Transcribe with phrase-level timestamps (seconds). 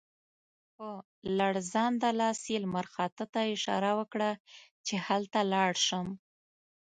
[0.75, 0.87] په
[1.37, 4.29] لړزانده لاس یې لمر خاته ته اشاره وکړه
[4.85, 6.07] چې هلته لاړ شم.